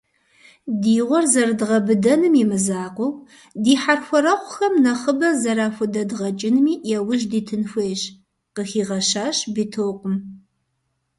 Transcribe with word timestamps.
«Ди 0.81 0.97
гъуэр 1.07 1.25
зэрыдгъэбыдэным 1.33 2.33
имызакъуэу, 2.43 3.11
ди 3.63 3.73
хьэрхуэрэгъухэм 3.81 4.73
нэхъыбэ 4.83 5.29
зэрахудэдгъэкӀынми 5.41 6.73
яужь 6.97 7.25
дитын 7.31 7.63
хуейщ»,- 7.69 8.01
къыхигъэщащ 8.55 9.37
Битокъум. 9.53 10.15